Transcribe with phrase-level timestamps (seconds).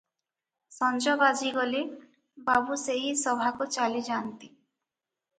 [0.75, 1.81] ସଞ୍ଜ ବାଜିଗଲେ
[2.47, 4.49] ବାବୁ ସେହି ସଭାକୁ ଚାଲିଯାନ୍ତି।